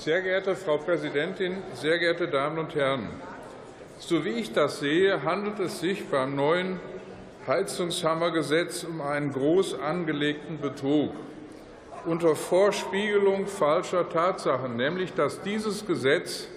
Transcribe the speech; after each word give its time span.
Sehr 0.00 0.22
geehrte 0.22 0.56
Frau 0.56 0.78
Präsidentin, 0.78 1.58
sehr 1.74 1.98
geehrte 1.98 2.26
Damen 2.26 2.58
und 2.58 2.74
Herren! 2.74 3.10
So 3.98 4.24
wie 4.24 4.30
ich 4.30 4.50
das 4.50 4.80
sehe, 4.80 5.24
handelt 5.24 5.58
es 5.58 5.80
sich 5.80 6.08
beim 6.08 6.34
neuen 6.34 6.80
Heizungshammergesetz 7.46 8.84
um 8.84 9.02
einen 9.02 9.30
groß 9.30 9.78
angelegten 9.78 10.58
Betrug 10.58 11.10
unter 12.06 12.34
Vorspiegelung 12.34 13.46
falscher 13.46 14.08
Tatsachen, 14.08 14.74
nämlich 14.74 15.12
dass 15.12 15.42
dieses 15.42 15.86
Gesetz 15.86 16.48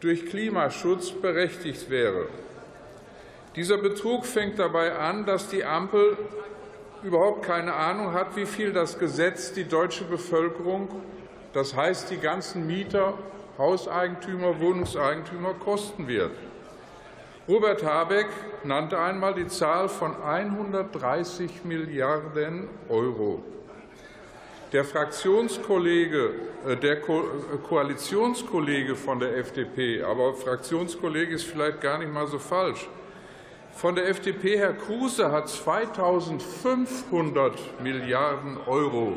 durch 0.00 0.26
Klimaschutz 0.26 1.12
berechtigt 1.12 1.88
wäre. 1.88 2.26
Dieser 3.54 3.78
Betrug 3.78 4.26
fängt 4.26 4.58
dabei 4.58 4.96
an, 4.96 5.24
dass 5.24 5.48
die 5.50 5.64
Ampel 5.64 6.18
überhaupt 7.04 7.44
keine 7.44 7.74
Ahnung 7.74 8.12
hat, 8.12 8.34
wie 8.34 8.44
viel 8.46 8.72
das 8.72 8.98
Gesetz 8.98 9.52
die 9.52 9.68
deutsche 9.68 10.02
Bevölkerung, 10.02 10.88
das 11.56 11.74
heißt 11.74 12.10
die 12.10 12.18
ganzen 12.18 12.66
Mieter, 12.66 13.14
Hauseigentümer, 13.56 14.60
Wohnungseigentümer, 14.60 15.54
kosten 15.54 16.06
wird. 16.06 16.32
Robert 17.48 17.82
Habeck 17.82 18.26
nannte 18.64 18.98
einmal 18.98 19.32
die 19.32 19.46
Zahl 19.46 19.88
von 19.88 20.22
130 20.22 21.64
Milliarden 21.64 22.68
Euro. 22.90 23.42
Der 24.70 24.84
Fraktionskollege, 24.84 26.34
äh, 26.68 26.76
der 26.76 26.98
äh, 26.98 27.02
Koalitionskollege 27.66 28.94
von 28.94 29.18
der 29.18 29.38
FDP, 29.38 30.02
aber 30.02 30.34
Fraktionskollege 30.34 31.36
ist 31.36 31.44
vielleicht 31.44 31.80
gar 31.80 31.96
nicht 31.96 32.12
mal 32.12 32.26
so 32.26 32.38
falsch, 32.38 32.86
von 33.72 33.94
der 33.94 34.08
FDP, 34.08 34.58
Herr 34.58 34.74
Kruse, 34.74 35.32
hat 35.32 35.46
2.500 35.46 37.52
Milliarden 37.82 38.58
Euro, 38.66 39.14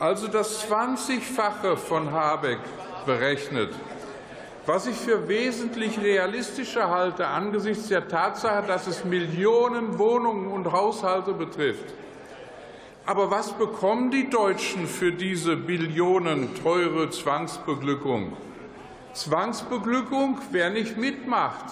also 0.00 0.28
das 0.28 0.66
20-fache 0.66 1.76
von 1.76 2.10
Habeck, 2.10 2.58
berechnet. 3.04 3.72
Was 4.66 4.86
ich 4.86 4.96
für 4.96 5.28
wesentlich 5.28 6.00
realistischer 6.00 6.88
halte 6.88 7.26
angesichts 7.26 7.88
der 7.88 8.08
Tatsache, 8.08 8.66
dass 8.66 8.86
es 8.86 9.04
Millionen 9.04 9.98
Wohnungen 9.98 10.48
und 10.48 10.72
Haushalte 10.72 11.32
betrifft. 11.32 11.94
Aber 13.06 13.30
was 13.30 13.52
bekommen 13.52 14.10
die 14.10 14.30
Deutschen 14.30 14.86
für 14.86 15.12
diese 15.12 15.56
billionenteure 15.56 17.10
Zwangsbeglückung? 17.10 18.36
Zwangsbeglückung, 19.12 20.38
wer 20.50 20.70
nicht 20.70 20.96
mitmacht, 20.96 21.64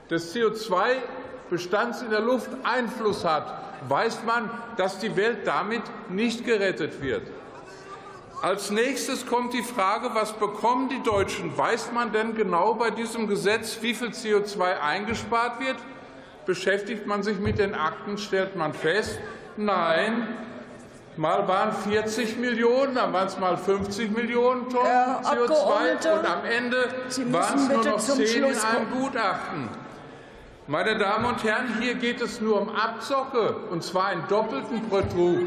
des 0.10 0.34
CO2-Bestands 0.34 2.02
in 2.02 2.12
der 2.12 2.22
Luft 2.22 2.50
Einfluss 2.64 3.26
hat, 3.26 3.62
weiß 3.90 4.24
man, 4.26 4.50
dass 4.78 5.00
die 5.00 5.14
Welt 5.16 5.40
damit 5.46 5.82
nicht 6.10 6.46
gerettet 6.46 7.02
wird. 7.02 7.24
Als 8.42 8.72
nächstes 8.72 9.28
kommt 9.28 9.54
die 9.54 9.62
Frage, 9.62 10.10
was 10.14 10.34
bekommen 10.34 10.90
die 10.90 11.02
Deutschen? 11.04 11.56
Weiß 11.58 11.92
man 11.94 12.12
denn 12.12 12.36
genau 12.36 12.74
bei 12.74 12.90
diesem 12.90 13.28
Gesetz, 13.28 13.78
wie 13.82 13.94
viel 13.94 14.10
CO2 14.10 14.80
eingespart 14.80 15.60
wird? 15.60 15.78
Beschäftigt 16.46 17.06
man 17.06 17.24
sich 17.24 17.40
mit 17.40 17.60
den 17.60 17.76
Akten, 17.76 18.18
stellt 18.18 18.56
man 18.56 18.74
fest, 18.74 19.20
nein, 19.58 20.28
mal 21.18 21.48
waren 21.48 21.72
40 21.72 22.38
Millionen, 22.38 22.96
dann 22.96 23.14
waren 23.14 23.28
es 23.28 23.38
mal 23.38 23.58
50 23.58 24.12
Millionen 24.12 24.68
Tonnen 24.70 24.90
CO2 25.24 26.20
und 26.20 26.26
am 26.26 26.46
Ende 26.46 26.78
waren 27.32 27.58
es 27.58 27.70
nur 27.70 27.86
noch 27.86 28.00
10 28.00 28.44
in 28.44 28.44
einem 28.44 28.92
Gutachten. 28.92 29.70
Meine 30.68 30.98
Damen 30.98 31.26
und 31.26 31.44
Herren, 31.44 31.78
hier 31.80 31.96
geht 31.96 32.22
es 32.22 32.40
nur 32.40 32.62
um 32.62 32.70
Abzocke, 32.70 33.56
und 33.70 33.84
zwar 33.84 34.08
einen 34.08 34.28
doppelten 34.28 34.90
Betrug. 34.90 35.40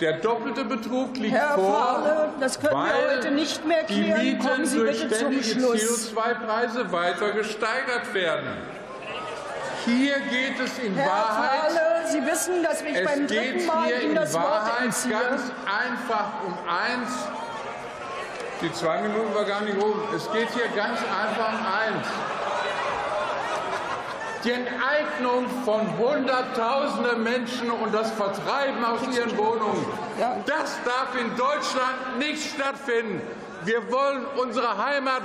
Der 0.00 0.14
doppelte 0.14 0.64
Betrug 0.64 1.16
liegt 1.16 1.34
Herr 1.34 1.54
vor, 1.54 1.74
Fahle, 1.74 2.28
das 2.38 2.60
können 2.60 2.74
wir 2.74 3.16
heute 3.16 3.30
nicht 3.30 3.66
mehr 3.66 3.84
klären. 3.84 4.20
die 4.20 4.34
Mieten 4.34 4.76
durch 4.76 4.98
ständige 4.98 5.44
Schluss. 5.44 6.12
CO2-Preise 6.14 6.92
weiter 6.92 7.30
gesteigert 7.30 8.12
werden. 8.12 8.48
Hier 9.86 10.18
geht 10.18 10.58
es 10.58 10.78
in 10.78 10.94
Herr 10.96 11.08
Wahrheit 11.08 11.72
Fahle, 11.72 12.08
Sie 12.10 12.26
wissen, 12.26 12.62
dass 12.62 12.82
ich 12.82 13.04
beim 13.04 13.26
dritten 13.26 13.66
Mal 13.66 14.02
Ihnen 14.02 14.14
das 14.16 14.34
Wort 14.34 14.44
Wahrheit 14.44 14.84
entziehe. 14.86 15.12
ganz 15.12 15.42
einfach 15.64 16.28
um 16.44 16.54
eins. 16.68 17.10
Die 18.60 18.72
zwei 18.72 19.02
Minuten 19.02 19.34
war 19.34 19.44
gar 19.44 19.60
nicht 19.60 19.80
rum. 19.80 19.94
Es 20.14 20.30
geht 20.32 20.48
hier 20.50 20.68
ganz 20.74 20.98
einfach 21.00 21.52
um 21.52 21.66
eins. 21.66 22.06
Die 24.44 24.52
Enteignung 24.52 25.46
von 25.64 25.98
Hunderttausenden 25.98 27.22
Menschen 27.22 27.70
und 27.70 27.92
das 27.94 28.10
Vertreiben 28.12 28.84
aus 28.84 29.00
ihren 29.16 29.36
Wohnungen, 29.36 29.84
das 30.46 30.78
darf 30.84 31.20
in 31.20 31.30
Deutschland 31.36 32.18
nicht 32.18 32.54
stattfinden. 32.54 33.20
Wir 33.64 33.90
wollen 33.90 34.24
unsere 34.36 34.84
Heimat 34.84 35.22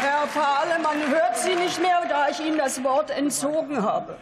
Herr 0.00 0.26
Fahle, 0.28 0.78
man 0.82 0.98
hört 1.08 1.36
Sie 1.38 1.54
nicht 1.54 1.80
mehr, 1.80 2.02
da 2.08 2.28
ich 2.28 2.40
Ihnen 2.40 2.58
das 2.58 2.82
Wort 2.82 3.10
entzogen 3.10 3.82
habe. 3.82 4.16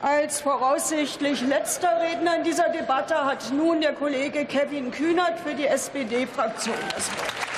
Als 0.00 0.40
voraussichtlich 0.40 1.42
letzter 1.42 2.00
Redner 2.00 2.36
in 2.36 2.42
dieser 2.42 2.68
Debatte 2.70 3.24
hat 3.24 3.52
nun 3.52 3.80
der 3.80 3.92
Kollege 3.92 4.46
Kevin 4.46 4.90
Kühnert 4.90 5.38
für 5.38 5.54
die 5.54 5.66
SPD-Fraktion 5.66 6.74
das 6.92 7.08
Wort. 7.12 7.51